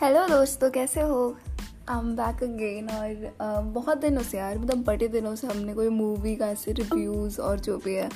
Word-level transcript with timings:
Hello 0.00 0.26
दोस्तों 0.28 0.70
कैसे 0.70 1.00
हो? 1.00 1.36
आई 1.88 1.98
एम 1.98 2.16
बैक 2.16 2.42
अगेन 2.42 2.88
और 2.88 3.36
बहुत 3.62 3.98
दिनों 3.98 4.22
से 4.22 4.38
यार 4.38 4.58
मतलब 4.58 4.84
बड़े 4.84 5.08
दिनों 5.08 5.34
से 5.34 5.46
हमने 5.46 5.74
कोई 5.74 5.88
मूवी 5.88 6.36
का 6.36 6.46
ऐसे 6.46 6.72
रिव्यूज़ 6.72 7.40
और 7.40 7.60
जो 7.60 7.78
भी 7.78 7.94
है 7.94 8.08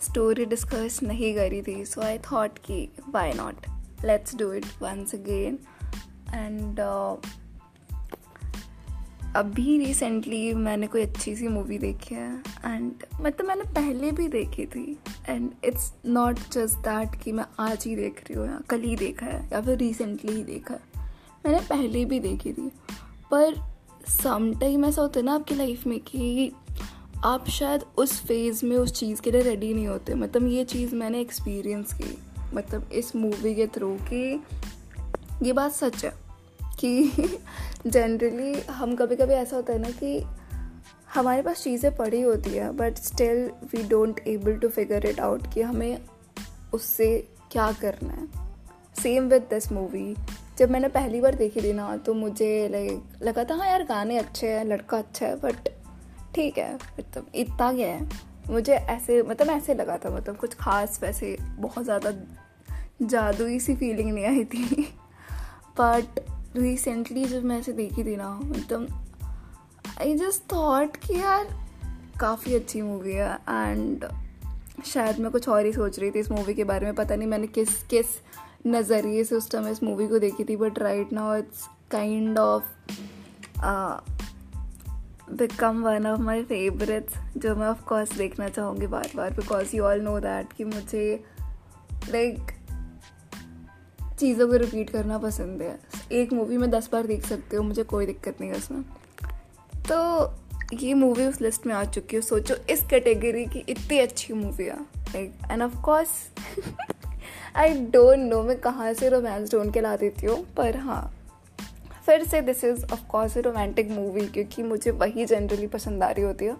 स्टोरी 0.00 0.44
डिस्कस 0.44 1.00
नहीं 1.02 1.34
करी 1.34 1.62
थी 1.62 1.84
सो 1.84 2.00
आई 2.00 2.18
थॉट 2.18 2.58
कि 2.58 2.88
why 3.08 3.32
not 3.32 3.66
let's 4.04 4.36
do 4.36 4.52
it 4.52 4.66
once 4.82 5.14
again 5.14 5.58
and 6.34 6.80
अभी 9.36 9.78
रिसेंटली 9.78 10.54
मैंने 10.54 10.86
कोई 10.86 11.02
अच्छी 11.02 11.36
सी 11.36 11.48
मूवी 11.48 11.78
देखी 11.78 12.14
है 12.14 12.38
एंड 12.66 12.92
मतलब 13.20 13.46
मैंने 13.46 13.62
पहले 13.62 14.12
भी 14.12 14.28
देखी 14.28 14.66
थी 14.66 14.98
and 15.28 15.50
it's 15.64 15.92
not 16.06 16.38
just 16.52 16.78
that 16.78 17.22
कि 17.22 17.32
मैं 17.32 17.46
आज 17.58 17.84
ही 17.84 17.96
देख 17.96 18.20
रही 18.20 18.34
हूँ 18.34 18.46
या 18.46 18.60
कल 18.70 18.80
ही 18.80 18.96
देखा 18.96 19.26
है, 19.26 19.48
या 19.52 19.60
फिर 19.60 19.78
रिसेंटली 19.78 20.32
ही 20.32 20.42
देखा 20.44 20.74
है। 20.74 20.95
मैंने 21.46 21.60
पहले 21.60 22.04
भी 22.04 22.20
देखी 22.20 22.52
थी। 22.52 22.72
पर 23.30 23.54
सम 24.08 24.54
टाइम 24.60 24.84
ऐसा 24.84 25.02
होता 25.02 25.20
है 25.20 25.26
ना 25.26 25.34
आपकी 25.34 25.54
लाइफ 25.54 25.86
में 25.86 26.00
कि 26.00 26.52
आप 27.24 27.48
शायद 27.48 27.82
उस 27.96 28.26
फ़ेज़ 28.26 28.66
में 28.66 28.76
उस 28.76 28.92
चीज़ 28.92 29.20
के 29.20 29.30
लिए 29.30 29.40
रेडी 29.40 29.74
नहीं 29.74 29.86
होते। 29.86 30.14
मतलब 30.14 30.46
ये 30.46 30.64
चीज़ 30.64 30.94
मैंने 30.94 31.20
एक्सपीरियंस 31.20 31.94
की। 31.94 32.18
मतलब 32.54 32.90
इस 32.92 33.16
मूवी 33.16 33.54
के 33.54 33.66
थ्रू 33.66 33.94
कि 33.94 34.42
ये 35.42 35.52
बात 35.52 35.72
सच 35.72 36.04
है 36.04 36.12
कि 36.80 37.12
जनरली 37.86 38.60
हम 38.60 38.96
कभी 38.96 39.16
कभी 39.16 39.34
ऐसा 39.34 39.56
होता 39.56 39.72
है 39.72 39.78
ना 39.78 39.90
कि 39.90 40.24
हमारे 41.14 41.42
पास 41.42 41.62
चीज़ें 41.62 41.96
पड़ी 41.96 42.20
होती 42.20 42.50
हैं 42.50 42.76
but 42.76 42.94
still 42.94 43.46
we 43.46 43.82
don't 43.82 44.20
able 44.26 44.56
to 44.56 44.68
figure 44.68 45.06
it 45.06 45.20
out 45.20 45.54
कि 45.54 45.62
हमें 45.62 46.02
उससे 46.72 47.28
क्या 47.52 47.72
करना 47.72 48.12
है। 48.12 48.28
सेम 49.02 49.28
विद 49.28 49.42
दिस 49.42 49.72
मूवी 49.72 50.16
जब 50.58 50.70
मैंने 50.70 50.88
पहली 50.88 51.20
बार 51.20 51.34
देखी 51.34 51.60
थी 51.62 51.72
ना 51.72 51.96
तो 51.96 52.14
मुझे 52.14 52.68
लाइक 52.68 53.18
लगा 53.22 53.44
था 53.44 53.54
हाँ 53.54 53.66
यार, 53.66 53.82
गाने 53.84 54.18
अच्छे 54.18 54.50
हैं, 54.50 54.64
लड़का 54.64 54.98
अच्छा 54.98 55.26
है 55.26 55.36
बट 55.36 55.68
ठीक 56.34 56.58
है 56.58 56.74
मतलब 56.74 57.26
इतना 57.34 57.72
क्या 57.72 57.88
है? 57.88 58.08
मुझे 58.50 58.72
ऐसे 58.72 59.22
मतलब 59.22 59.50
ऐसे 59.50 59.74
लगा 59.74 59.96
था 59.98 60.10
मतलब 60.10 60.36
कुछ 60.36 60.54
खास 60.54 60.98
वैसे 61.02 61.36
बहुत 61.40 61.84
ज़्यादा 61.84 62.12
जादुई 63.02 63.58
सी 63.60 63.74
फीलिंग 63.76 64.10
नहीं 64.10 64.24
आई 64.24 64.44
थी। 64.44 64.82
बट 65.80 66.20
रिसेंटली 66.56 67.24
जब 67.24 67.44
मैं 67.44 67.58
ऐसे 67.58 67.72
देखी 67.72 68.04
थी 68.04 68.16
ना 68.16 68.30
मतलब 68.42 69.04
आई 70.00 70.14
जस्ट 70.16 70.52
थॉट 70.52 70.96
कि 70.96 71.20
यार, 71.20 71.48
काफ़ी 72.20 72.54
अच्छी 72.54 72.82
मूवी 72.82 73.12
है 73.12 73.34
एंड 73.34 74.04
शायद 74.86 75.18
मैं 75.18 75.30
कुछ 75.32 75.48
और 75.48 75.66
ही 75.66 75.72
सोच 75.72 75.98
रही 75.98 76.10
थी 76.10 76.18
इस 76.18 76.30
मूवी 76.30 76.54
के 76.54 76.64
बारे 76.64 76.86
में, 76.86 76.94
पता 76.94 77.16
नहीं 77.16 77.28
मैंने 77.28 77.46
किस 77.46 77.82
किस 77.82 78.06
नज़रिए 78.66 79.24
से 79.24 79.34
उस 79.34 79.50
टाइम 79.50 79.68
इस 79.68 79.82
मूवी 79.82 80.08
को 80.08 80.18
देखी 80.18 80.44
थी 80.44 80.56
but 80.56 80.78
right 80.78 81.12
now 81.12 81.36
it's 81.36 81.66
kind 81.90 82.38
of 82.38 82.64
become 85.32 85.82
one 85.82 86.06
of 86.06 86.20
my 86.20 86.42
favourites 86.42 87.14
जो 87.36 87.56
मैं 87.56 87.66
ऑफकोर्स 87.66 88.12
देखना 88.12 88.48
चाहूँगी 88.48 88.86
बार 88.86 89.10
बार 89.16 89.30
because 89.30 89.76
you 89.76 89.84
all 89.84 90.00
know 90.00 90.20
that 90.20 90.52
कि 90.52 90.64
मुझे 90.64 91.24
लाइक 92.10 92.38
like, 92.38 92.56
चीज़ों 94.18 94.48
को 94.48 94.56
रिपीट 94.56 94.90
करना 94.90 95.18
पसंद 95.18 95.62
है। 95.62 95.80
एक 96.12 96.32
मूवी 96.32 96.56
में 96.56 96.70
दस 96.70 96.88
बार 96.92 97.06
देख 97.06 97.26
सकते 97.26 97.56
हो 97.56 97.62
मुझे 97.62 97.82
कोई 97.84 98.06
दिक्कत 98.06 98.36
नहीं 98.40 98.50
है 98.50 98.56
उसमें। 98.56 98.82
तो 99.92 100.30
ये 100.76 100.94
मूवी 100.94 101.24
उस 101.26 101.40
लिस्ट 101.40 101.66
में 101.66 101.74
आ 101.74 101.84
चुकी 101.84 102.16
है 102.16 102.22
सोचो 102.22 102.54
इस 102.70 102.86
कैटेगरी 102.86 103.44
की 103.46 103.58
इतनी 103.58 103.98
अच्छी 103.98 104.32
मूवी 104.32 104.64
है। 104.64 104.80
Like 104.82 105.34
and 105.50 105.62
of 105.62 105.76
course 105.80 106.08
I 107.56 107.74
don't 107.90 108.18
know 108.18 108.42
मैं 108.42 108.58
कहाँ 108.60 108.92
से 108.94 109.08
रोमांस 109.08 109.52
ढूंढ 109.52 109.72
के 109.72 109.80
ला 109.80 109.96
देती 109.96 110.26
हूँ, 110.26 110.36
पर 110.56 110.76
हाँ। 110.76 111.12
फिर 112.06 112.24
से 112.24 112.40
this 112.40 112.64
is 112.64 112.84
of course 112.92 113.36
a 113.36 113.40
romantic 113.40 113.90
movie 113.90 114.26
क्योंकि 114.26 114.62
मुझे 114.62 114.90
वही 114.90 115.24
जनरली 115.26 115.66
पसंद 115.66 116.02
आ 116.02 116.10
रही 116.10 116.24
होती 116.24 116.44
है। 116.44 116.56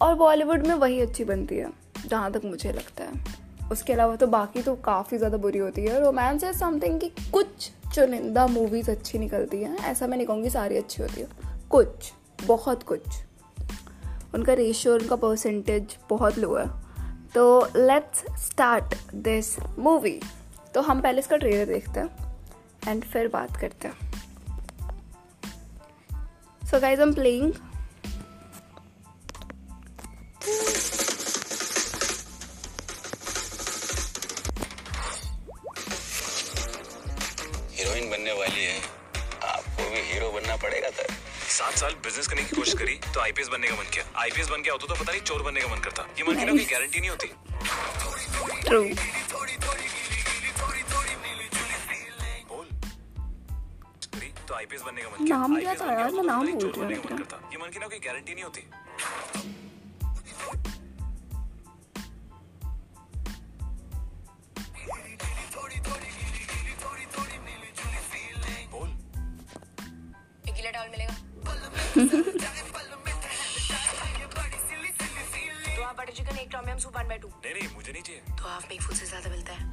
और 0.00 0.14
बॉलीवुड 0.14 0.66
में 0.66 0.74
वही 0.74 1.00
अच्छी 1.00 1.24
बनती 1.24 1.56
है, 1.56 1.70
जहाँ 2.06 2.32
तक 2.32 2.44
मुझे 2.44 2.72
लगता 2.72 3.04
है। 3.04 3.68
उसके 3.72 3.92
अलावा 3.92 4.16
तो 4.16 4.26
बाकी 4.26 4.62
तो 4.62 4.74
काफ़ी 4.74 5.18
ज़्यादा 5.18 5.36
बुरी 5.36 5.58
होती 5.58 5.84
है। 5.84 6.00
रोमांस 6.00 6.44
इज़ 6.44 6.56
समथिंग 6.56 7.00
कि 7.00 7.12
कुछ 7.32 7.70
चुनिंदा 7.94 8.46
मूवीज़ 8.46 8.90
अच्छी 8.90 9.18
निकलती 9.18 9.62
हैं, 9.62 9.76
ऐसा 9.78 10.06
मैं 10.06 10.16
नहीं 10.16 10.26
कहूँगी 10.26 10.50
सारी 10.50 10.76
अच्छी 10.76 11.02
होती 11.02 11.20
है। 11.20 11.28
कुछ, 11.70 12.12
बहुत 12.46 12.82
कुछ। 12.82 13.02
उनका 14.34 14.52
रेशियो 14.52 14.94
उनका 14.94 15.16
परसेंटेज 15.16 15.96
बहुत 16.10 16.38
लो 16.38 16.54
है। 16.54 16.79
तो 17.34 17.68
लेट्स 17.76 18.24
स्टार्ट 18.46 18.94
दिस 19.14 19.56
मूवी 19.78 20.20
तो 20.74 20.80
हम 20.80 21.00
पहले 21.00 21.18
इसका 21.18 21.36
ट्रेलर 21.36 21.72
देखते 21.72 22.00
हैं 22.00 22.34
एंड 22.88 23.04
फिर 23.04 23.28
बात 23.28 23.56
करते 23.56 23.88
हैं. 23.88 24.12
So 26.62 26.80
guys 26.80 27.00
am 27.00 27.14
playing 27.14 27.52
business 42.00 42.26
करने 42.28 42.42
की 42.44 42.56
कोशिश 42.56 42.74
करी 42.74 42.94
तो 43.14 43.20
आईपीएस 43.20 43.48
बनने 43.48 43.68
का 43.68 43.74
मन 43.76 43.88
किया। 43.94 44.04
आईपीएस 44.20 44.48
बन 44.48 44.62
गया 44.62 44.72
होता 44.72 44.86
तो 44.86 44.94
पता 44.94 45.12
नहीं 45.12 45.22
चोर 45.22 45.42
बनने 45.42 45.60
का 45.60 45.68
मन 45.68 45.80
करता। 45.80 46.02
ये 46.18 46.24
मन 46.24 46.58
की 46.58 46.64
गारंटी 46.72 47.00
नहीं 47.00 47.10
होती। 47.10 47.28
तो 54.48 54.54
आईपीएस 54.54 54.82
बनने 54.82 55.02
का 55.02 55.08
मन 55.08 55.24
किया। 55.24 55.36
नाम 55.36 55.60
क्या 55.60 55.74
था 55.74 55.92
यार? 55.92 56.04
मैं 56.04 56.10
तो 56.12 56.22
नाम 56.22 56.46
बोल 56.46 56.62
रहा 56.62 56.82
भूल 56.82 56.94
हूँ 56.94 57.18
करता। 57.18 57.36
ये 57.52 57.58
मन 57.58 57.68
की 57.70 57.98
गारंटी 57.98 58.34
नहीं 58.34 58.44
होती। 58.44 58.62
बटर 76.00 76.12
चिकन 76.12 76.36
एक 76.38 76.48
tom 76.52 76.78
soup 76.78 76.96
one 76.96 77.08
by 77.08 77.18
two 77.18 77.28
नहीं 77.28 77.54
नहीं 77.54 77.68
मुझे 77.74 77.92
नहीं 77.92 78.02
चाहिए। 78.02 78.20
तो 78.38 78.44
हाफ़ 78.48 78.66
मेक 78.68 78.82
फ़ूड 78.82 78.96
से 78.96 79.06
ज़्यादा 79.06 79.30
मिलता 79.30 79.52
है। 79.52 79.64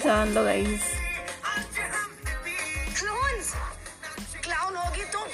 जान 0.00 0.32
लो 0.34 0.42
गाइज़ 0.44 0.86
क्लोन्स 2.98 3.52
क्लाउन 4.44 4.76
होगी 4.76 5.04
तुम। 5.12 5.26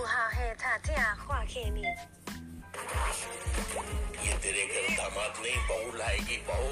उहा 0.00 0.26
है 0.28 0.48
था 0.54 0.72
थे 0.88 0.94
आखवा 1.02 1.38
खेनी 1.44 1.84
ये 4.22 4.32
तेरे 4.42 4.64
घर 4.66 4.84
दामाद 4.96 5.32
नहीं 5.42 5.58
बहू 5.68 5.86
लाएगी 5.98 6.36
बहू। 6.48 6.70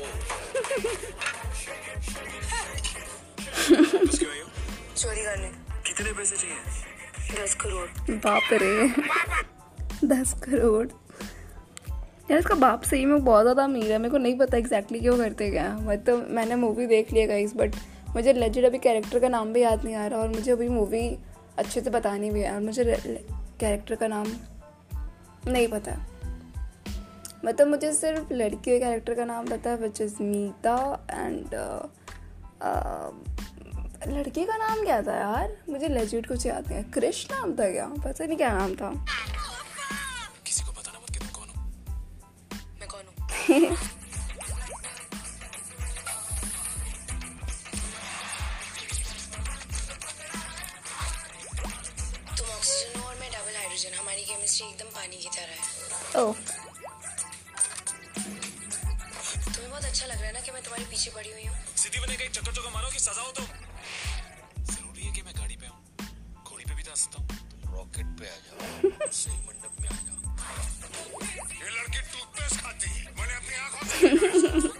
चोरी 4.96 5.22
करने। 5.24 5.50
कितने 5.86 6.12
पैसे 6.12 6.36
चाहिए? 6.36 6.58
दस 7.36 7.54
करोड़। 7.54 7.88
बाप 8.26 8.52
रे। 8.52 8.74
दस 10.04 10.32
करोड़। 10.42 10.86
यार 12.30 12.38
इसका 12.38 12.54
बाप 12.54 12.82
सही 12.82 13.04
में 13.04 13.24
बहुत 13.24 13.42
ज़्यादा 13.42 13.64
अमीर 13.64 13.90
है। 13.92 13.98
मेरे 13.98 14.10
को 14.10 14.18
नहीं 14.18 14.36
पता 14.38 14.56
एग्जैक्टली 14.56 15.00
क्यों 15.00 15.16
करते 15.18 15.50
क्या। 15.50 15.68
मतलब 15.78 16.26
मैंने 16.30 16.54
मूवी 16.56 16.86
देख 16.86 17.12
लिया 17.12 17.26
गाइस 17.26 17.54
बट 17.56 17.76
मुझे 18.16 18.32
लेजिट 18.32 18.64
अभी 18.64 18.78
कैरेक्टर 18.78 19.18
का 19.18 19.28
नाम 19.28 19.52
भी 19.52 19.62
याद 19.62 19.84
नहीं 19.84 19.94
आ 19.94 20.06
रहा 20.06 20.20
और 20.20 20.28
मुझे 20.28 20.52
अभी 20.52 20.68
मूवी 20.68 21.08
अच्छे 21.58 21.80
से 21.80 21.90
बतानी 21.90 22.30
भी 22.30 22.40
है। 22.40 22.54
और 22.54 22.60
मुझे 22.60 22.84
कैरेक्टर 23.60 23.94
का 23.94 24.06
नाम 24.08 24.26
नहीं 25.46 25.68
पता। 25.68 25.96
मतलब 27.44 27.66
मुझे 27.68 27.92
सिर्फ़ 27.92 28.32
लड़की 28.32 28.56
के 28.60 28.78
कैरेक्टर 28.78 29.14
का 29.14 29.24
नाम 29.24 29.46
पता 29.46 29.70
है 29.70 29.76
विच 29.76 30.00
इज़ 30.00 30.22
मीता 30.22 31.06
एंड 31.10 31.54
लड़के 34.08 34.44
का 34.44 34.56
नाम 34.56 34.84
क्या 34.84 35.00
था 35.02 35.14
यार? 35.14 35.56
मुझे 35.68 35.88
लेजिट 35.88 36.26
कुछ 36.26 36.46
याद 36.46 36.66
नहीं 36.68 36.76
है। 36.76 36.90
क्रिश 36.92 37.26
नाम 37.30 37.52
था 37.52 37.70
क्या? 37.70 37.86
पता 38.04 38.24
नहीं 38.24 38.36
क्या 38.36 38.52
नाम 38.52 38.74
था। 38.74 38.92
हाइड्रोजन 52.60 53.94
हमारी 53.98 54.22
केमिस्ट्री 54.24 54.66
एकदम 54.68 54.88
पानी 54.96 55.16
की 55.16 55.28
तरह 55.36 55.54
है 55.54 56.22
ओह 56.22 56.34
तुम्हें 59.54 59.70
बहुत 59.70 59.84
अच्छा 59.84 60.06
लग 60.06 60.18
रहा 60.18 60.26
है 60.26 60.32
ना 60.32 60.40
कि 60.40 60.50
मैं 60.52 60.62
तुम्हारे 60.62 60.84
पीछे 60.90 61.10
पड़ी 61.16 61.30
हुई 61.32 61.46
हूँ। 61.46 61.56
सीधी 61.84 62.00
बने 62.00 62.16
का 62.16 62.24
एक 62.24 62.30
चक्कर 62.38 62.52
चौका 62.52 62.70
मारो 62.74 62.90
कि 62.92 62.98
सजा 62.98 63.22
हो 63.22 63.32
तुम। 63.38 63.44
ज़रूरी 63.44 63.69
रॉकेट 67.80 68.06
पे 68.18 68.26
आ 68.26 68.36
जाओ 68.46 69.10
सही 69.10 69.36
मंडप 69.46 69.80
में 69.80 69.88
आ 69.88 69.90
जाओ। 69.92 70.18
ये 71.60 71.68
लड़की 71.76 72.00
टूथपेस्ट 72.12 72.60
खाती 72.60 72.90
है। 72.90 73.00
मैंने 73.18 73.34
अपनी 73.34 73.54
आँखों 73.64 73.82
से। 73.86 74.68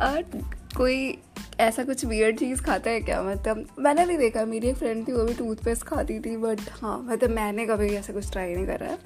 और 0.00 0.22
कोई 0.76 1.18
ऐसा 1.60 1.84
कुछ 1.84 2.04
वियर्ड 2.04 2.38
चीज़ 2.38 2.62
खाता 2.62 2.90
है 2.90 3.00
क्या? 3.00 3.22
मतलब 3.22 3.66
मैंने 3.78 4.06
भी 4.06 4.16
देखा 4.16 4.44
मेरी 4.44 4.68
एक 4.68 4.76
फ्रेंड 4.76 5.06
थी 5.08 5.12
वो 5.12 5.24
भी 5.24 5.34
टूथपेस्ट 5.34 5.82
खाती 5.86 6.18
थी 6.20 6.36
बट 6.36 6.60
हाँ 6.82 6.98
मतलब 7.02 7.30
मैंने 7.30 7.66
कभी 7.66 7.88
ऐसा 7.96 8.12
कुछ 8.12 8.30
ट्राई 8.32 8.54
नहीं 8.54 8.66
करा। 8.66 8.86
है 8.86 8.96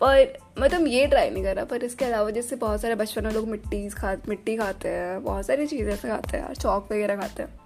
पर 0.00 0.38
मतलब 0.58 0.86
ये 0.86 1.06
ट्राई 1.06 1.30
नहीं 1.30 1.44
करा 1.44 1.64
पर 1.64 1.84
इसके 1.84 2.04
अलावा 2.04 2.30
जैसे 2.30 2.56
बहुत 2.56 2.80
सारे 2.80 2.94
बचपन 2.94 3.24
में 3.24 3.32
लोग 3.32 3.48
मिट्टी 3.48 3.88
खा 3.88 4.14
मिट्टी 4.28 4.56
खाते 4.56 4.88
हैं 4.88 5.22
बहुत 5.24 5.46
सारी 5.46 5.66
चीज़ें 5.66 5.92
ऐसे 5.92 6.08
खाते 6.08 6.36
हैं 6.36 6.52
चौक 6.54 6.92
वगैरह 6.92 7.16
खाते 7.16 7.42
हैं। 7.42 7.61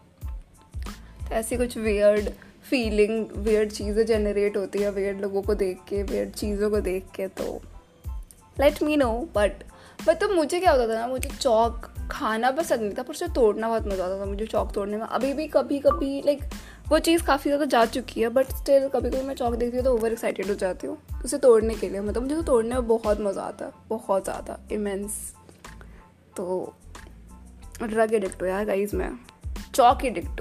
तो 1.29 1.35
ऐसी 1.35 1.57
कुछ 1.57 1.77
वियर्ड 1.79 2.29
फीलिंग 2.65 3.27
वियर्ड 3.37 3.73
चीज़ें 3.73 4.05
जनरेट 4.07 4.57
होती 4.57 4.79
है 4.79 4.91
वियर्ड 4.91 5.21
लोगों 5.21 5.43
को 5.43 5.55
देख 5.55 5.81
के 5.89 6.03
वियर्ड 6.03 6.31
चीज़ों 6.33 6.71
को 6.71 6.81
देख 6.83 7.11
के 7.17 7.27
तो 7.31 7.61
लेट 8.57 8.83
मी 8.83 8.97
नो 8.97 9.13
बट 9.35 9.63
मतलब 10.09 10.31
मुझे 10.31 10.59
क्या 10.61 10.71
होता 10.73 10.87
था 10.89 10.95
ना, 10.95 11.07
मुझे 11.07 11.29
चौक 11.31 11.87
खाना 12.11 12.51
पसंद 12.51 12.81
नहीं 12.81 12.95
था, 12.99 13.03
पर 13.03 13.11
उसे 13.11 13.29
तोड़ना 13.29 13.69
बहुत 13.69 13.87
मज़ा 13.87 14.05
आता 14.05 14.21
था, 14.21 14.25
मुझे 14.25 14.47
चौक 14.47 14.73
तोड़ने 14.73 14.97
में। 14.97 15.05
अभी 15.05 15.33
भी 15.35 15.47
कभी 15.49 15.79
कभी 15.81 16.21
लाइक 16.27 16.43
वो 16.89 16.99
चीज़ 16.99 17.23
काफ़ी 17.27 17.51
ज़्यादा 17.51 17.65
जा 17.67 17.85
चुकी 17.87 18.21
है 18.21 18.29
बट 18.31 18.53
स्टिल 18.57 18.89
कभी 18.89 19.11
कभी 19.11 19.23
मैं 19.23 19.35
चौक 19.35 19.55
देखती 19.55 19.77
हूँ 19.77 19.85
तो 19.85 19.95
ओवर 19.95 20.13
एक्साइटेड 20.13 20.49
हो 20.49 20.55
जाती 20.57 20.87
हूँ, 20.87 20.97
उसे 21.25 21.39
तोड़ने 21.39 21.75
के 21.75 21.89
लिए। 21.89 22.01
मतलब 22.01 22.23
मुझे 22.23 22.35
तो 22.35 22.43
तोड़ने 22.43 22.75
में 22.75 22.87
बहुत 22.89 23.21
मज़ा 23.21 23.43
आता, 23.43 23.73
बहुत 23.89 24.25
ज़्यादा 24.25 24.59
इमेंस 24.73 25.19
तो 26.37 26.75
ड्रग 27.83 28.15
एडिक्ट 28.15 28.43
यार 28.45 28.65
गाइज़ 28.65 28.97
मैं 28.97 29.11
चौक 29.75 30.05
एडिक्ट 30.05 30.41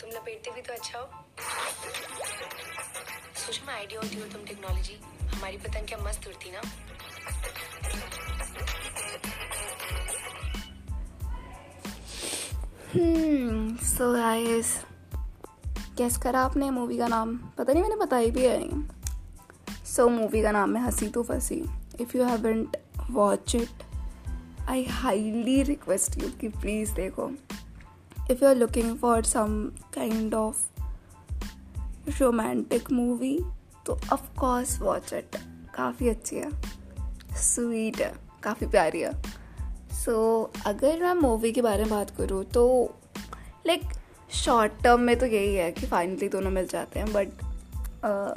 तुम 0.00 0.10
लपेटते 0.10 0.50
भी 0.50 0.62
तो 0.62 0.72
अच्छा 0.72 0.98
हो। 0.98 1.06
सोच 3.36 3.62
में 3.66 3.74
आइडिया 3.74 4.00
होती 4.00 4.16
हो 4.16 4.26
तुम 4.26 4.44
टेक्नोलॉजी। 4.44 4.98
हमारी 5.34 5.56
पतंग 5.56 5.86
क्या 5.88 5.98
मस्त 5.98 6.26
उड़ती 6.28 6.50
ना। 6.50 6.60
सो 12.96 14.12
गाइस 14.12 14.84
कैस 15.98 16.16
करा 16.16 16.40
आपने 16.40 16.70
मूवी 16.70 16.98
का 16.98 17.08
नाम? 17.08 17.36
पता 17.36 17.72
नहीं, 17.72 17.82
मैंने 17.82 17.96
बताई 17.96 18.30
भी 18.30 18.42
है 18.42 18.58
नहीं। 18.58 18.84
सो 19.84 20.08
मूवी 20.08 20.42
का 20.42 20.50
नाम 20.50 20.76
है 20.76 20.82
Hasee 20.82 21.08
Toh 21.08 21.22
Phasee. 21.22 21.64
If 22.00 22.16
you 22.16 22.24
haven't 22.24 22.76
watch 23.10 23.54
it 23.54 23.70
I 24.68 24.84
highly 24.84 25.62
request 25.62 26.22
you 26.22 26.28
कि 26.40 26.48
प्लीज़ 26.48 26.92
देखो। 26.92 27.30
If 28.30 28.44
you 28.44 28.48
are 28.48 28.56
looking 28.56 28.98
for 28.98 29.24
some 29.24 29.72
kind 29.94 30.34
of 30.34 30.80
romantic 32.20 32.90
movie 32.90 33.40
तो 33.86 34.00
ऑफ़ 34.12 34.38
कोर्स 34.38 34.80
वॉच 34.80 35.12
इट 35.12 35.36
काफ़ी 35.74 36.08
अच्छी 36.08 36.36
है। 36.36 36.50
स्वीट 37.36 37.96
है। 37.96 38.14
काफ़ी 38.42 38.66
प्यारी 38.66 39.00
है। 39.00 39.33
सो 40.04 40.50
so, 40.56 40.66
अगर 40.66 41.02
मैं 41.02 41.14
मूवी 41.14 41.52
के 41.52 41.62
बारे 41.62 41.82
में 41.82 41.90
बात 41.90 42.10
करूँ 42.10 42.44
तो 42.44 42.94
लाइक 43.66 43.80
शॉर्ट 44.30 44.72
टर्म 44.82 45.00
में 45.00 45.18
तो 45.18 45.26
यही 45.26 45.54
है 45.54 45.72
कि 45.72 45.86
फाइनली 45.86 46.28
दोनों 46.28 46.50
मिल 46.50 46.66
जाते 46.66 47.00
हैं 47.00 47.12
बट 47.12 47.28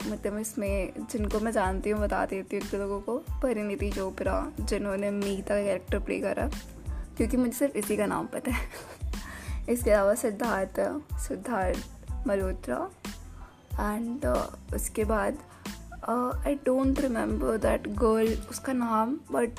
मतलब 0.07 0.37
इसमें 0.37 0.93
जिनको 1.11 1.39
मैं 1.39 1.51
जानती 1.51 1.89
हूँ 1.89 2.01
बता 2.01 2.25
देती 2.25 2.55
हूँ 2.55 2.65
एक 2.65 2.75
लोगों 2.75 2.99
को 2.99 3.17
परिणीति 3.17 3.91
चोपड़ा 3.91 4.51
जिन्होंने 4.59 5.11
मीता 5.11 5.55
का 5.55 5.63
कैरेक्टर 5.63 5.99
प्ले 5.99 6.19
करा 6.19 6.49
क्योंकि 7.17 7.37
मुझे 7.37 7.51
सिर्फ़ 7.51 7.77
इसी 7.77 7.97
का 7.97 8.05
नाम 8.05 8.25
पता 8.25 8.51
है। 8.51 8.69
इसके 9.69 9.91
अलावा 9.91 10.15
सिद्धार्थ 10.15 10.75
सिद्धार्थ 11.19 11.87
मल्होत्रा 12.27 12.89
एंड 13.95 14.19
uh, 14.19 14.75
उसके 14.75 15.03
बाद 15.03 15.33
I 16.47 16.55
don't 16.55 16.99
remember 16.99 17.57
that 17.57 17.87
girl 17.87 18.37
उसका 18.49 18.73
नाम 18.73 19.15
बट 19.31 19.49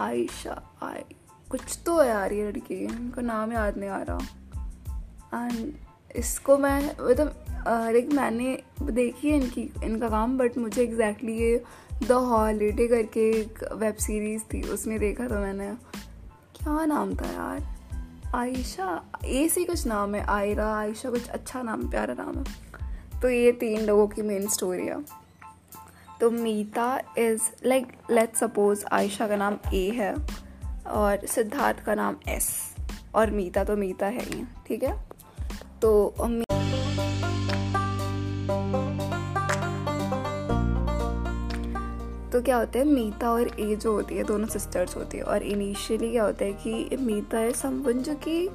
आयशा 0.00 0.62
आई 0.82 1.02
कुछ 1.50 1.78
तो 1.86 1.98
है 2.00 2.08
यार 2.08 2.32
ये 2.32 2.48
लड़की 2.48 2.86
उनका 2.86 3.22
नाम 3.22 3.52
याद 3.52 3.76
नहीं 3.76 3.90
आ 3.90 4.02
रहा। 4.02 5.46
एंड 5.46 5.72
इसको 6.16 6.58
मैं 6.58 6.96
मतलब 7.00 7.44
लाइक 7.68 8.12
मैंने 8.12 8.62
देखी 8.82 9.30
है 9.30 9.36
इनकी, 9.36 9.70
इनका 9.84 10.08
काम 10.08 10.38
बट 10.38 10.58
मुझे 10.58 10.82
एग्जैक्टली 10.82 11.36
ये 11.38 11.62
द 12.06 12.12
हॉलीडे 12.12 12.88
करके 12.88 13.30
एक 13.30 13.64
वेब 13.72 13.94
सीरीज़ 13.94 14.42
थी, 14.42 14.62
उसमें 14.62 14.98
देखा 14.98 15.28
था 15.28 15.40
मैंने। 15.40 15.74
क्या 16.54 16.84
नाम 16.84 17.14
था 17.14 17.26
यार? 17.26 17.66
आयशा 18.34 19.02
ए 19.24 19.48
सी 19.48 19.64
कुछ 19.64 19.86
नाम 19.86 20.14
है, 20.14 20.24
आयरा, 20.26 20.74
आयशा 20.74 21.10
कुछ 21.10 21.28
अच्छा 21.28 21.62
नाम, 21.62 21.88
प्यारा 21.90 22.14
नाम 22.14 22.38
है। 22.38 23.20
तो 23.20 23.30
ये 23.30 23.52
तीन 23.52 23.80
लोगों 23.80 24.06
की 24.08 24.22
मेन 24.22 24.48
स्टोरी 24.48 24.86
है। 24.86 25.27
तो 26.20 26.30
Meeta 26.30 27.00
is 27.18 27.42
like 27.66 27.86
let 28.10 28.34
suppose 28.36 28.84
Ayesha 28.92 29.28
का 29.28 29.36
नाम 29.36 29.56
ए 29.74 29.90
है 29.90 30.14
और 30.86 31.26
सिद्धार्थ 31.26 31.84
का 31.84 31.94
नाम 31.94 32.16
एस 32.28 32.74
और 33.14 33.30
मीता 33.30 33.64
तो 33.64 33.76
मीता 33.76 34.06
है 34.06 34.20
ही, 34.20 34.44
ठीक 34.66 34.82
है? 34.82 35.08
तो 35.82 36.14
तो 42.32 42.42
क्या 42.42 42.56
होता 42.56 42.78
है, 42.78 42.84
मीता 42.84 43.30
और 43.30 43.60
ए 43.60 43.76
जो 43.76 43.92
होती 43.92 44.14
है, 44.14 44.24
दोनों 44.24 44.46
सिस्टर्स 44.46 44.96
होती 44.96 45.18
है 45.18 45.22
और 45.22 45.42
इनिशियली 45.42 46.10
क्या 46.10 46.24
होता 46.24 46.44
है 46.44 46.52
कि 46.52 46.96
मीता 46.96 47.38
है 47.38 47.52
समवन 47.52 47.98
जो 47.98 48.14
कि 48.14 48.48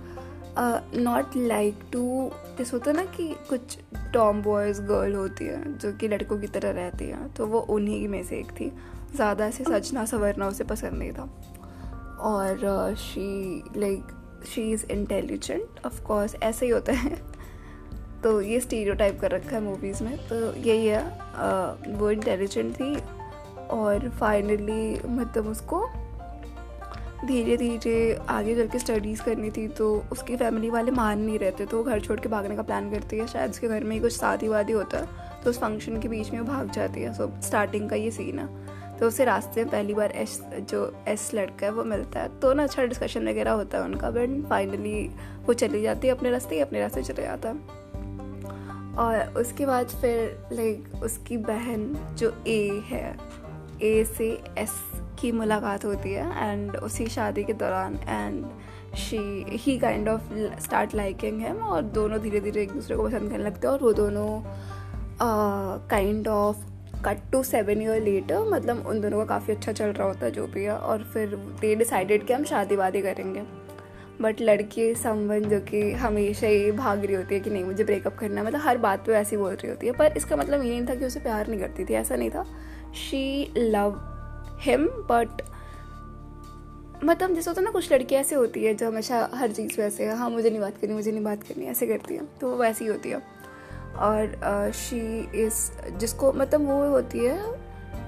नॉट 0.57 1.35
लाइक 1.37 1.79
टू 1.93 2.31
जैसे 2.57 2.71
होता 2.71 2.91
है 2.91 2.95
ना 2.97 3.03
कि 3.11 3.27
कुछ 3.49 3.77
टॉम 4.13 4.41
बॉयज़ 4.43 4.81
गर्ल 4.81 5.15
होती 5.15 5.45
है, 5.45 5.77
जो 5.77 5.91
कि 5.91 6.07
लड़कों 6.07 6.37
की 6.39 6.47
तरह 6.47 6.71
रहती 6.71 7.05
है 7.05 7.27
तो 7.33 7.47
वो 7.47 7.59
उन्हीं 7.69 8.07
में 8.07 8.23
से 8.23 8.37
एक 8.39 8.51
थी। 8.51 8.71
ज़्यादा 9.15 9.45
ऐसे 9.45 9.63
सजना 9.63 10.05
संवरना 10.05 10.47
उसे 10.47 10.63
पसंद 10.63 10.93
नहीं 10.93 11.11
था। 11.11 11.29
और 12.23 12.95
she 12.97 13.63
like 13.77 14.43
she 14.45 14.71
is 14.71 14.85
intelligent 14.91 15.85
of course 15.85 16.35
ऐसे 16.43 16.65
ही 16.65 16.71
होता 16.71 16.93
है। 16.93 17.15
तो 18.23 18.39
ये 18.41 18.59
स्टीरियो 18.59 18.93
टाइप 18.95 19.19
कर 19.21 19.31
रखा 19.31 19.55
है 19.55 19.61
मूवीज़ 19.63 20.03
में। 20.03 20.17
तो 20.29 20.35
यही 20.59 20.85
है 20.85 21.97
वो 21.97 22.09
इंटेलिजेंट 22.11 22.73
थी, 22.75 22.95
और 23.71 24.09
फाइनली 24.11 24.99
मतलब 25.07 25.47
उसको 25.47 25.85
धीरे 27.25 27.55
धीरे 27.57 28.17
आगे 28.29 28.55
चल 28.55 28.67
के 28.67 28.79
स्टडीज़ 28.79 29.21
करनी 29.23 29.49
थी 29.51 29.67
तो 29.67 29.93
उसकी 30.11 30.35
फैमिली 30.37 30.69
वाले 30.69 30.91
मान 30.91 31.19
नहीं 31.19 31.39
रहते 31.39 31.65
तो 31.65 31.77
वो 31.77 31.83
घर 31.83 31.99
छोड़ 31.99 32.19
के 32.19 32.29
भागने 32.29 32.55
का 32.55 32.61
प्लान 32.61 32.91
करती 32.91 33.17
है। 33.17 33.27
शायद 33.27 33.51
उसके 33.51 33.67
घर 33.67 33.83
में 33.83 33.95
ही 33.95 33.99
कुछ 34.01 34.13
शादी 34.13 34.47
वादी 34.47 34.73
होता 34.73 34.97
है 34.97 35.41
तो 35.43 35.49
उस 35.49 35.59
फ़ंक्शन 35.59 35.99
के 36.01 36.07
बीच 36.07 36.31
में 36.31 36.39
वो 36.39 36.45
भाग 36.45 36.71
जाती 36.71 37.01
है। 37.01 37.13
सो 37.13 37.29
स्टार्टिंग 37.41 37.89
का 37.89 37.95
ये 37.95 38.11
सीन 38.11 38.39
है। 38.39 38.97
तो 38.97 39.07
उसे 39.07 39.25
रास्ते 39.25 39.63
में 39.63 39.71
पहली 39.71 39.93
बार 39.93 40.11
एस 40.11 40.39
जो 40.69 40.81
एस 41.07 41.29
लड़का 41.33 41.65
है, 41.65 41.71
वो 41.71 41.83
मिलता 41.83 42.19
है। 42.19 42.39
तो 42.39 42.53
ना 42.53 42.63
अच्छा 42.63 42.85
डिस्कशन 42.85 43.27
वगैरह 43.29 43.51
होता 43.51 43.77
है 43.77 43.83
उनका 43.83 44.09
बट 44.09 44.43
फाइनली 44.49 45.07
वो 45.45 45.53
चली 45.53 45.81
जाती 45.81 46.07
है 46.07 46.15
अपने 46.15 46.31
रास्ते 46.31 46.55
ही 46.55 46.61
अपने 46.61 46.79
रास्ते 46.79 47.03
चले 47.03 47.21
जाता 47.21 47.49
है। 47.49 47.81
और 48.95 49.33
उसके 49.37 49.65
बाद 49.65 49.87
फिर 50.01 50.47
लाइक 50.53 51.01
उसकी 51.03 51.37
बहन 51.37 51.93
जो 52.17 52.33
ए 52.47 52.81
है 52.85 53.15
ए 53.81 54.03
से 54.07 54.27
एस 54.57 54.73
की 55.23 55.31
मुलाकात 55.31 55.85
होती 55.85 56.13
है 56.13 56.51
एंड 56.51 56.75
उसी 56.77 57.07
शादी 57.09 57.43
के 57.43 57.53
दौरान 57.53 57.99
and 58.07 58.95
she 58.97 59.17
he 59.61 59.77
kind 59.79 60.09
of 60.09 60.33
start 60.61 60.95
liking 60.95 61.39
है 61.41 61.53
और 61.53 61.81
दोनों 61.93 62.19
धीरे 62.21 62.39
धीरे 62.39 62.61
एक 62.61 62.71
दूसरे 62.71 62.95
को 62.95 63.03
पसंद 63.03 63.31
करने 63.31 63.43
लगते 63.43 63.67
हैं 63.67 63.73
और 63.73 63.83
वो 63.83 63.93
दोनों 63.93 64.27
kind 65.89 66.27
of 66.27 66.57
cut 67.05 67.17
to 67.31 67.41
seven 67.43 67.81
year 67.81 68.01
later 68.01 68.49
मतलब 68.49 68.85
उन 68.87 69.01
दोनों 69.01 69.17
का 69.17 69.25
काफ़ी 69.25 69.53
अच्छा 69.53 69.71
चल 69.71 69.85
रहा 69.87 70.07
होता 70.07 70.25
है 70.25 70.31
जो 70.31 70.45
भी 70.47 70.63
है 70.63 70.75
और 70.77 71.03
फिर 71.13 71.35
दे 71.61 71.73
डिसाइडेड 71.75 72.25
कि 72.27 72.33
हम 72.33 72.43
शादी 72.43 72.75
वादी 72.75 73.01
करेंगे। 73.01 73.43
बट 74.21 74.41
लड़की 74.41 74.93
संबंध 74.95 75.49
जो 75.49 75.59
कि 75.61 75.91
हमेशा 75.91 76.47
ही 76.47 76.71
भाग 76.71 77.05
रही 77.05 77.15
होती 77.15 77.35
है 77.35 77.41
कि 77.41 77.49
नहीं 77.49 77.63
मुझे 77.63 77.83
ब्रेकअप 77.83 78.17
करना 78.17 78.41
है 78.41 78.47
मतलब 78.47 78.61
हर 78.63 78.77
बात 78.77 79.05
पे 79.05 79.13
ऐसी 79.15 79.37
बोल 79.37 79.53
रही 79.53 79.69
होती 79.69 79.87
है। 79.87 79.93
पर 79.93 80.17
इसका 80.17 80.35
मतलब 80.35 80.63
ये 80.63 80.69
नहीं 80.69 80.87
था 80.89 80.95
कि 80.95 81.05
उसे 81.05 81.19
प्यार 81.19 81.47
नहीं 81.47 81.59
करती 81.59 81.85
थी, 81.85 81.93
ऐसा 81.93 82.15
नहीं 82.15 82.29
था। 82.29 82.45
शी 82.95 83.53
लव 83.57 84.01
हिम 84.63 84.85
बट 85.09 85.41
मतलब 87.03 87.33
जैसे 87.35 87.49
होता 87.49 87.61
है 87.61 87.65
ना, 87.65 87.71
कुछ 87.71 87.91
लड़कियाँ 87.93 88.21
ऐसे 88.21 88.35
होती 88.35 88.63
है 88.63 88.73
जो 88.73 88.87
हमेशा 88.87 89.29
हर 89.33 89.51
चीज़ 89.51 89.79
ऐसे 89.81 90.05
हाँ 90.07 90.29
मुझे 90.29 90.49
नहीं 90.49 90.59
बात 90.59 90.77
करनी, 90.77 90.93
मुझे 90.93 91.11
नहीं 91.11 91.23
बात 91.23 91.43
करनी, 91.43 91.65
ऐसे 91.65 91.87
करती 91.87 92.15
है। 92.15 92.25
तो 92.41 92.49
वो 92.49 92.57
वैसी 92.57 92.85
होती 92.85 93.09
है। 93.09 93.21
और 93.95 94.71
शी 94.75 94.99
इस 95.45 95.71
जिसको 95.99 96.31
मतलब 96.33 96.67
वो 96.67 96.87
होती 96.89 97.19
है 97.19 97.61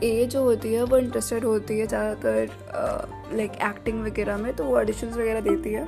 ए 0.04 0.26
जो 0.26 0.44
होती 0.44 0.74
है, 0.74 0.84
वो 0.84 0.98
इंटरेस्टेड 0.98 1.44
होती 1.46 1.80
है 1.80 1.88
ज़्यादातर 1.88 3.36
लाइक 3.36 3.52
एक्टिंग 3.64 4.04
वगैरह 4.06 4.38
में 4.38 4.54
तो 4.56 4.64
वो 4.64 4.78
ऑडिशंस 4.78 5.16
वगैरह 5.18 5.40
देती 5.42 5.74
है। 5.74 5.84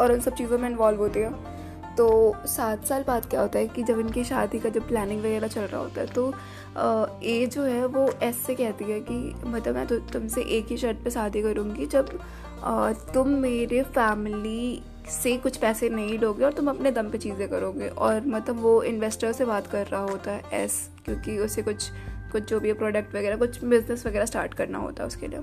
और 0.00 0.12
उन 0.12 0.20
सब 0.20 0.34
चीज़ों 0.34 0.58
में 0.58 0.68
इन्वॉल्व 0.70 0.98
होती 0.98 1.20
है। 1.20 1.55
तो 1.96 2.34
सात 2.46 2.84
साल 2.84 3.02
बाद 3.02 3.26
क्या 3.26 3.40
होता 3.40 3.58
है 3.58 3.68
कि 3.68 3.82
जब 3.82 4.00
इनकी 4.00 4.24
शादी 4.24 4.58
का 4.58 4.68
जब 4.68 4.88
प्लानिंग 4.88 5.20
वगैरह 5.20 5.48
चल 5.48 5.60
रहा 5.60 5.80
होता 5.80 6.00
है 6.00 6.06
तो 6.06 6.32
ए 7.22 7.46
जो 7.46 7.62
है 7.62 7.86
वो 7.86 8.10
एस 8.22 8.42
से 8.46 8.54
कहती 8.54 8.84
है 8.84 9.00
कि 9.00 9.34
मतलब 9.44 9.74
मैं 9.74 9.86
तो 9.86 9.98
तुमसे 10.12 10.42
एक 10.58 10.66
ही 10.66 10.76
शर्ट 10.76 10.96
पे 10.96 11.10
शादी 11.10 11.42
करूँगी 11.42 11.86
जब 11.86 12.18
तुम 13.14 13.28
मेरे 13.28 13.82
फैमिली 13.82 14.82
से 15.10 15.36
कुछ 15.36 15.56
पैसे 15.56 15.88
नहीं 15.88 16.18
लोगे 16.18 16.44
और 16.44 16.52
तुम 16.52 16.68
अपने 16.70 16.90
दम 16.90 17.10
पे 17.10 17.18
चीज़ें 17.18 17.48
करोगे। 17.48 17.88
और 17.88 18.26
मतलब 18.26 18.60
वो 18.60 18.82
इन्वेस्टर 18.82 19.32
से 19.32 19.44
बात 19.44 19.66
कर 19.66 19.86
रहा 19.86 20.00
होता 20.00 20.30
है 20.30 20.42
एस 20.52 20.90
क्योंकि 21.04 21.38
उसे 21.38 21.62
कुछ 21.62 21.90
कुछ 22.32 22.42
जो 22.42 22.60
भी 22.60 22.72
प्रोडक्ट 22.72 23.14
वगैरह, 23.14 23.36
कुछ 23.36 23.64
बिज़नेस 23.64 24.06
वगैरह 24.06 24.24
स्टार्ट 24.24 24.54
करना 24.54 24.78
होता 24.78 25.02
है 25.02 25.06
उसके 25.06 25.28
लिए। 25.28 25.40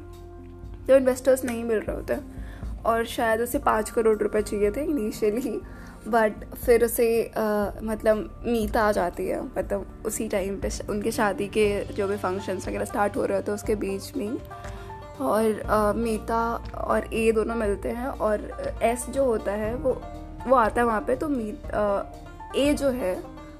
तो 0.87 0.95
इन्वेस्टर्स 0.95 1.45
नहीं 1.45 1.63
मिल 1.63 1.77
रहा 1.77 1.95
होता 1.95 2.15
होते 2.15 2.42
और 2.85 3.05
शायद 3.05 3.41
उसे 3.41 3.59
पाँच 3.59 3.89
करोड़ 3.89 4.17
रुपए 4.17 4.41
चाहिए 4.41 4.71
थे 4.71 4.83
इनिशियली 4.83 5.59
बट 6.07 6.43
फिर 6.55 6.83
उसे 6.85 7.07
आ, 7.27 7.69
मतलब 7.83 8.43
मीता 8.45 8.81
आ 8.81 8.91
जाती 8.91 9.27
है 9.27 9.41
मतलब 9.57 10.03
उसी 10.05 10.27
टाइम 10.29 10.59
पे 10.59 10.69
उनके 10.89 11.11
शादी 11.11 11.47
के 11.47 11.67
जो 11.93 12.07
भी 12.07 12.17
फ़ंक्शंस 12.17 12.67
वगैरह 12.67 12.85
स्टार्ट 12.85 13.17
हो 13.17 13.25
रहे 13.25 13.37
होते 13.37 13.51
हैं 13.51 13.55
उसके 13.55 13.75
बीच 13.75 14.15
में। 14.17 14.37
और 15.21 15.61
आ, 15.61 15.93
मीता 15.93 16.43
और 16.77 17.13
ए 17.13 17.31
दोनों 17.31 17.55
मिलते 17.55 17.89
हैं 17.89 18.07
और 18.07 18.49
एस 18.83 19.05
जो 19.09 19.25
होता 19.25 19.51
है 19.51 19.75
वो 19.75 20.01
वो 20.47 20.55
आता 20.55 20.81
है 20.81 20.87
वहाँ 20.87 21.01
पे 21.01 21.15
तो 21.15 21.29
मीत 21.29 21.71
ए 22.55 22.73
जो 22.73 22.89
है 22.89 23.13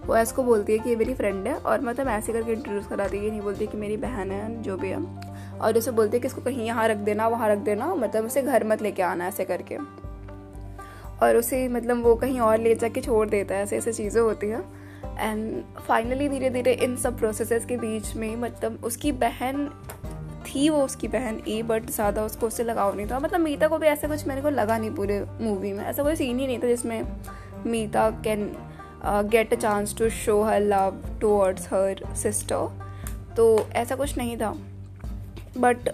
वो 0.06 0.15
एस 0.15 0.32
को 0.32 0.44
बोलती 0.44 0.74
है 0.74 0.80
कि 0.80 0.89
ये 0.89 0.96
मेरी 0.96 1.13
फ्रेंड 1.13 1.48
है 1.48 1.53
और 1.56 1.82
मतलब 1.82 2.08
ऐसे 2.08 2.34
करके 2.34 2.51
इंट्रोड्यूस 2.51 2.88
कराती 2.88 3.18
है 3.18 3.30
नहीं 3.30 3.42
बोलती 3.42 3.68
कि 3.68 3.77
मेरी 3.77 3.98
बहन 3.98 4.32
है 4.32 4.62
जो 4.62 4.77
भी 4.77 4.89
है। 4.89 5.33
और 5.54 5.78
उसे 5.78 5.92
बोलते 5.92 6.18
हैं 6.18 6.22
कि 6.22 6.28
इसको 6.28 6.42
कहीं 6.42 6.66
यहाँ 6.66 6.88
रख 6.88 6.98
देना, 7.00 7.28
वहाँ 7.28 7.50
रख 7.50 7.58
देना 7.60 7.94
मतलब 7.96 8.26
उसे 8.26 8.42
घर 8.42 8.64
मत 8.64 8.82
लेके 8.82 9.02
आना 9.04 9.28
ऐसे 9.28 9.46
करके। 9.46 9.78
और 11.22 11.36
उसे 11.36 11.68
मतलब 11.70 12.04
वो 12.04 12.16
कहीं 12.16 12.40
और 12.42 12.58
ले 12.60 12.76
जाके 12.76 13.02
छोड़ 13.02 13.28
देता 13.30 13.56
है, 13.56 13.64
ऐसे 13.64 13.78
ऐसे 13.78 13.94
चीज़ें 13.94 14.22
होती 14.22 14.48
हैं। 14.48 14.64
एंड 15.20 15.64
फाइनली 15.80 16.28
धीरे 16.30 16.50
धीरे 16.50 16.74
इन 16.74 16.96
सब 16.98 17.18
प्रोसेस 17.20 17.66
के 17.66 17.78
बीच 17.78 18.16
में 18.16 18.36
मतलब 18.38 18.84
उसकी 18.84 19.12
बहन 19.14 19.70
थी 20.46 20.68
वो 20.70 20.82
उसकी 20.82 21.08
बहन 21.08 21.40
ए 21.48 21.62
बट 21.64 21.90
ज़्यादा 21.90 22.24
उसको 22.26 22.48
उससे 22.48 22.64
लगाव 22.64 22.96
नहीं 22.96 23.08
था। 23.08 23.20
मतलब 23.20 23.40
मीता 23.40 23.68
को 23.68 23.78
भी 23.78 23.88
ऐसा 23.88 24.08
कुछ 24.08 24.26
मेरे 24.28 24.42
को 24.42 24.50
लगा 24.50 24.78
नहीं 24.78 24.92
पूरे 24.92 25.20
मूवी 25.42 25.74
में। 25.74 25.84
ऐसा 25.86 26.04
कोई 26.04 26.16
सीन 26.16 26.40
ही 26.40 26.48
नहीं 26.48 26.60
था 26.60 26.68
जिसमें 26.68 27.04
Meeta 27.66 28.10
can 28.24 28.52
get 29.06 29.54
a 29.54 29.58
chance 29.58 29.98
to 29.98 30.10
show 30.10 30.42
her 30.44 30.62
love 30.62 31.02
towards 31.22 31.68
her 31.68 32.04
sister 32.16 33.34
तो 33.38 33.46
ऐसा 33.76 33.96
कुछ 33.96 34.18
नहीं 34.18 34.38
था। 34.38 34.54
But 35.58 35.90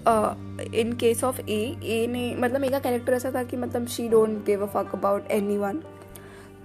in 0.76 0.94
case 1.00 1.24
of 1.24 1.40
a 1.42 1.62
a 1.84 2.06
ने 2.10 2.34
मतलब 2.40 2.62
मेरा 2.62 2.80
कैरेक्टर 2.80 3.14
ऐसा 3.14 3.32
था 3.32 3.44
कि 3.44 3.58
मतलब 3.58 3.88
she 3.88 4.08
don't 4.10 4.44
give 4.46 4.64
a 4.64 4.70
fuck 4.74 4.96
about 4.96 5.32
anyone 5.58 5.82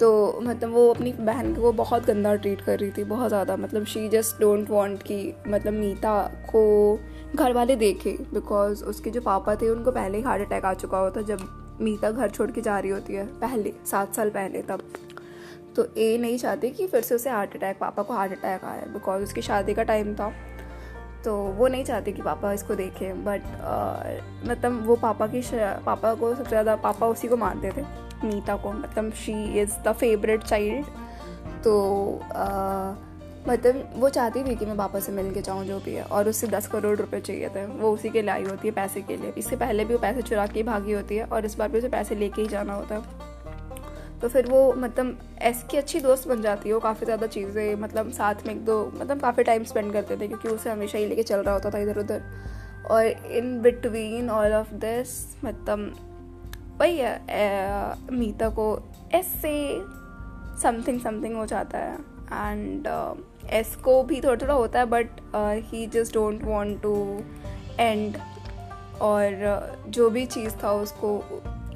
तो 0.01 0.41
मतलब 0.43 0.71
वो 0.71 0.89
अपनी 0.95 1.13
बहन 1.13 1.55
को 1.55 1.73
बहुत 1.73 2.05
गंदा 2.07 2.35
ट्रीट 2.35 2.61
कर 2.61 2.79
रही 2.79 2.91
थी, 2.91 3.03
बहुत 3.05 3.29
ज़्यादा. 3.29 3.57
मतलब 3.57 3.85
शी 3.87 4.09
जस्ट 4.09 4.41
डोंट 4.41 4.71
वांट 4.71 5.03
कि 5.03 5.35
मतलब 5.49 5.73
मीता 5.73 6.23
को 6.51 6.99
घर 7.35 7.53
वाले 7.53 7.77
देखे 7.77 8.17
बिकॉज़ 8.33 8.85
उसके 8.85 9.11
जो 9.11 9.21
पापा 9.21 9.55
थे, 9.55 9.69
उनको 9.69 9.91
पहले 9.91 10.19
ही 10.19 10.25
हार्ट 10.25 10.47
अटैक 10.47 10.65
आ 10.65 10.73
चुका 10.75 10.99
होता 10.99 11.23
जब 11.23 11.47
मीता 11.81 12.11
घर 12.11 12.31
छोड़ 12.31 12.51
के 12.51 12.61
जा 12.61 12.79
रही 12.79 12.91
होती 12.91 13.15
है, 13.15 13.27
पहले, 13.41 13.73
सात 13.87 14.15
साल 14.15 14.31
पहले 14.31 14.63
तब. 14.63 14.83
तो 15.77 15.87
ए 15.99 16.17
नहीं 16.19 16.39
चाहती 16.39 16.71
कि 16.71 16.87
फिर 16.87 17.03
से 17.03 17.15
उसे 17.15 17.31
हार्ट 17.31 17.57
अटैक 17.57 17.79
पापा 17.79 18.03
को 18.03 18.15
हार्ट 18.15 18.33
अटैक 18.33 18.65
आया 18.65 18.87
बिकॉज़ 18.93 19.23
उसकी 19.23 19.43
शादी 19.43 19.75
का 19.75 19.83
टाइम 19.83 20.15
था. 20.15 20.33
तो 21.25 21.37
वो 21.59 21.69
नहीं 21.69 21.85
चाहते 21.85 22.13
कि 22.13 22.23
पापा 22.23 22.53
इसको 22.53 22.75
देखें 22.75 23.25
बट 23.25 23.43
मतलब 24.49 24.87
वो 24.87 24.97
पापा 24.99 25.27
की 25.27 25.41
पापा 25.87 26.15
को 26.15 26.35
सबसे 26.35 26.49
ज़्यादा 26.49 26.77
पापा 26.79 27.07
उसी 27.07 27.29
को 27.29 27.37
मानते 27.37 27.71
थे, 27.71 27.83
नीता 28.25 28.57
को। 28.57 28.73
मतलब 28.73 29.13
she 29.17 29.33
is 29.61 29.73
the 29.85 29.93
favourite 29.95 30.43
child 30.43 30.87
तो 31.65 31.73
मतलब 33.49 33.91
वो 33.97 34.09
चाहती 34.09 34.43
थी 34.45 34.55
कि 34.57 34.67
मैं 34.67 34.77
पापा 34.77 35.01
से 35.01 35.13
मिल 35.13 35.33
के 35.33 35.41
जाऊँ 35.43 35.65
जो 35.67 35.79
भी 35.81 35.95
है, 35.95 36.03
और 36.05 36.29
उससे 36.29 36.47
दस 36.49 36.67
करोड़ 36.67 36.97
रुपए 36.99 37.21
चाहिए 37.21 37.49
थे। 37.49 37.65
वो 37.67 37.91
उसी 37.91 38.09
के 38.11 38.23
लिए 38.23 38.31
आई 38.31 38.45
होती 38.45 38.69
है 38.69 38.75
पैसे 38.75 39.01
के 39.03 39.17
लिए। 39.17 39.33
इससे 39.39 39.57
पहले 39.57 39.85
भी 39.85 39.95
वो 39.95 40.01
पैसे 40.01 40.23
चुरा 40.23 40.47
के 40.47 40.63
भागी 40.63 40.93
होती 40.93 41.17
है, 41.17 41.25
और 41.25 41.45
इस 41.45 41.57
बार 41.59 41.69
भी 41.69 41.79
उसे 41.79 41.89
पैसे 41.89 42.15
लेके 42.15 42.43
ही 42.43 42.49
जाना 42.49 42.75
होता 42.75 42.95
है। 42.95 43.24
तो 44.25 44.29
फिर 44.29 44.47
वो 44.47 44.73
मतलब 44.73 45.19
एस 45.43 45.63
की 45.71 45.77
अच्छी 45.77 46.01
दोस्त 46.01 46.29
बन 46.29 46.43
जाती 46.43 46.69
है 46.69 46.75
वो 46.75 46.81
काफ़ी 46.81 47.05
ज़्यादा 47.05 47.27
चीज़ें 47.27 47.75
मतलब 47.75 48.11
साथ 48.11 48.35
में 48.47 48.55
एक 48.55 48.65
दो 48.65 48.93
मतलब 48.95 49.21
काफ़ी 49.21 49.43
टाइम 49.43 49.65
स्पेंड 49.65 49.93
करते 49.93 50.17
थे 50.17 50.29
क्योंकि 50.29 50.49
उसे 50.49 50.71
हमेशा 50.71 50.99
ही 50.99 51.07
लेके 51.07 51.23
चल 51.23 51.37
रहा 51.37 51.55
होता 51.55 51.71
था 51.71 51.79
इधर 51.79 51.99
उधर 51.99 52.23
और 52.91 53.07
in 53.07 53.61
between 53.63 54.31
all 54.31 54.53
of 54.53 54.75
this 54.75 55.37
मतलब 55.45 55.97
वही 56.81 56.99
है 56.99 57.21
मीता 58.13 58.49
को 58.49 58.83
एस 59.15 59.27
से 59.27 59.81
समथिंग 60.63 61.01
समथिंग 61.01 61.37
हो 61.37 61.47
जाता 61.47 61.79
है। 61.79 61.95
एंड 62.33 62.89
एस 63.51 63.77
को 63.77 64.03
भी 64.03 64.21
थोड़ा 64.21 64.43
थोड़ा 64.43 64.55
होता 64.55 64.79
है 64.79 64.87
but 64.87 65.07
he 65.71 65.87
just 65.87 66.15
don't 66.15 66.43
want 66.43 66.83
to 66.83 67.21
end 67.81 68.17
और 69.01 69.61
जो 69.89 70.11
भी 70.11 70.27
चीज़ 70.27 70.55
था 70.63 70.73
उसको 70.73 71.19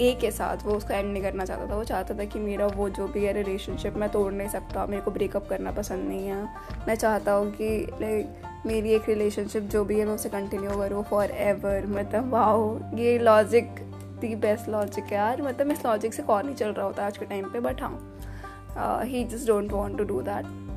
ए 0.00 0.12
के 0.20 0.30
साथ 0.30 0.64
वो 0.64 0.74
उसको 0.74 0.94
एंड 0.94 1.12
नहीं 1.12 1.22
करना 1.22 1.44
चाहता 1.44 1.70
था, 1.70 1.76
वो 1.76 1.84
चाहता 1.84 2.14
था 2.14 2.24
कि 2.24 2.38
मेरा 2.38 2.66
वो 2.66 2.88
जो 2.90 3.06
भी 3.08 3.24
है 3.24 3.32
रिलेशनशिप 3.32 3.96
मैं 3.96 4.08
तोड़ 4.08 4.32
नहीं 4.32 4.48
सकता, 4.48 4.86
मेरे 4.86 5.02
को 5.02 5.10
ब्रेकअप 5.10 5.48
करना 5.48 5.70
पसंद 5.70 6.08
नहीं 6.08 6.26
है। 6.26 6.42
मैं 6.88 6.94
चाहता 6.94 7.32
हूँ 7.32 7.50
कि 7.52 7.70
लाइक 8.00 8.66
मेरी 8.66 8.92
एक 8.92 9.08
रिलेशनशिप 9.08 9.62
जो 9.62 9.84
भी 9.84 9.98
है 9.98 10.06
मैं 10.06 10.14
उसे 10.14 10.28
कंटिन्यू 10.28 10.78
करूँ 10.78 11.02
फॉर 11.10 11.30
एवर 11.30 11.86
मतलब 11.88 12.30
वाओ 12.32 12.78
ये 12.98 13.18
लॉजिक 13.18 13.80
दी 14.20 14.34
बेस्ट 14.36 14.68
लॉजिक 14.68 15.04
है 15.04 15.14
यार। 15.14 15.42
मतलब 15.42 15.70
इस 15.70 15.84
लॉजिक 15.86 16.14
से 16.14 16.22
कौन 16.22 16.46
नहीं 16.46 16.56
चल 16.56 16.68
रहा 16.68 16.86
होता 16.86 17.06
आज 17.06 17.18
के 17.18 17.26
टाइम 17.26 17.50
पे 17.50 17.60
बट 17.60 17.82
हाँ 17.82 19.04
he 19.04 19.24
just 19.24 19.46
don't 19.46 19.72
want 19.72 19.98
to 19.98 20.04
do 20.04 20.20
that 20.22 20.67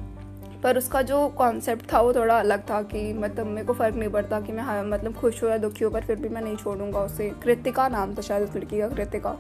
पर 0.64 0.78
उसका 0.78 1.02
जो 1.02 1.28
कॉन्सेप्ट 1.28 1.92
था, 1.94 2.00
वो 2.02 2.14
थोड़ा 2.14 2.40
अलग 2.40 2.70
था 2.70 2.82
कि 2.84 3.12
मतलब 3.14 3.48
मेरे 3.48 3.68
को 3.68 3.74
फ़र्क 3.74 3.96
नहीं 3.96 4.10
पड़ता 4.10 4.40
कि 4.42 4.52
मैं 4.52 4.64
हाँ 4.64 4.84
मतलब 4.84 5.16
खुश 5.16 5.42
हो 5.44 5.48
या 5.50 5.58
दुखी 5.58 5.84
हो, 5.84 5.90
पर 5.90 6.02
फिर 6.02 6.16
भी 6.16 6.30
मैं 6.30 6.42
नहीं 6.42 6.56
छोड़ूँगा 6.56 7.00
उसे। 7.00 7.30
कृतिका 7.44 7.88
नाम 7.88 8.16
था 8.16 8.22
शायद 8.22 8.44
उस 8.44 8.56
लड़की 8.56 8.80
का, 8.80 8.90
कृतिका। 8.90 9.38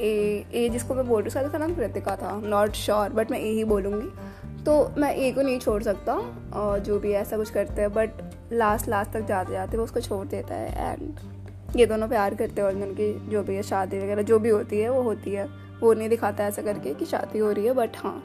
ए 0.00 0.44
ए 0.54 0.68
जिसको 0.68 0.94
मैं 0.94 1.06
बोल 1.06 1.22
रही 1.22 1.24
हूँ 1.24 1.32
शायद 1.32 1.46
उसका 1.46 1.58
नाम 1.58 1.74
कृतिका 1.74 2.16
था। 2.16 2.40
नॉट 2.40 2.72
श्योर 2.76 3.08
बट 3.10 3.30
मैं 3.30 3.38
ए 3.40 3.48
ही 3.48 3.64
बोलूँगी। 3.64 4.62
तो 4.64 4.92
मैं 4.98 5.14
ए 5.14 5.30
को 5.32 5.42
नहीं 5.42 5.58
छोड़ 5.58 5.82
सकता 5.82 6.14
और 6.54 6.78
जो 6.78 6.98
भी 6.98 7.12
ऐसा 7.12 7.36
कुछ 7.36 7.50
करते 7.50 7.80
हैं 7.82 7.92
बट 7.92 8.22
लास्ट 8.52 8.88
लास्ट 8.88 9.12
तक 9.12 9.26
जाते 9.26 9.52
जाते 9.52 9.76
वो 9.76 9.84
उसको 9.84 10.00
छोड़ 10.00 10.26
देता 10.26 10.54
है 10.54 10.92
एंड 10.92 11.76
ये 11.76 11.86
दोनों 11.86 12.08
प्यार 12.08 12.34
करते 12.34 12.60
हैं, 12.60 12.68
और 12.68 12.74
उनकी 12.74 13.12
जो 13.30 13.42
भी 13.42 13.54
है, 13.54 13.62
शादी 13.62 13.98
वगैरह, 13.98 14.22
जो 14.22 14.38
भी 14.38 14.48
होती 14.48 14.78
है, 14.80 14.88
वो 14.88 15.02
होती 15.02 15.32
है। 15.32 15.46
वो 15.80 15.92
नहीं 15.94 16.08
दिखाता 16.08 16.44
ऐसा 16.44 16.62
करके 16.62 16.94
कि 16.94 17.04
शादी 17.04 17.38
हो 17.38 17.50
रही 17.52 17.66
है 17.66 17.72
बट 17.72 17.96
हाँ 17.96 18.22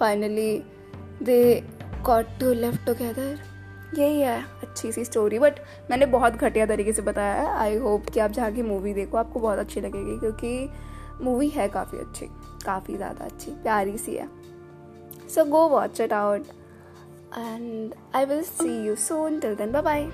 finally 0.00 0.62
they 1.22 1.62
got 2.04 2.26
to 2.40 2.52
live 2.52 2.76
together 2.86 3.38
यही 3.94 4.20
है, 4.20 4.38
अच्छी 4.62 4.92
सी 4.92 5.04
स्टोरी 5.04 5.38
बट 5.38 5.58
मैंने 5.90 6.06
बहुत 6.06 6.32
घटिया 6.34 6.66
तरीके 6.66 6.92
से 6.92 7.02
बताया 7.02 7.32
है। 7.34 7.46
आई 7.56 7.76
होप 7.76 8.08
कि 8.10 8.20
आप 8.20 8.30
जाके 8.30 8.62
मूवी 8.62 8.94
देखो, 8.94 9.16
आपको 9.16 9.40
बहुत 9.40 9.58
अच्छी 9.58 9.80
लगेगी, 9.80 10.18
क्योंकि 10.18 10.68
मूवी 11.22 11.48
है 11.48 11.68
काफ़ी 11.68 11.98
अच्छी, 11.98 12.26
काफ़ी 12.64 12.96
ज़्यादा 12.96 13.24
अच्छी, 13.24 13.50
प्यारी 13.52 13.96
सी 13.98 14.14
है। 14.14 14.28
So 15.28 15.44
go 15.44 15.68
watch 15.68 16.00
it 16.00 16.12
out 16.12 16.46
and 17.38 17.94
I 18.14 18.24
will 18.24 18.42
see 18.44 18.76
you 18.86 18.94
soon 18.98 19.38
till 19.40 19.54
then 19.54 19.72
bye 19.72 19.82
bye 19.82 20.10